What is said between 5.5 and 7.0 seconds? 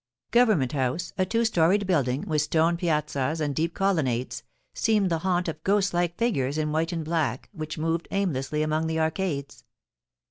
ghost like figures in white